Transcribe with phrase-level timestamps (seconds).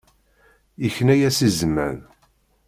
[0.83, 1.99] Yekna-as i zman.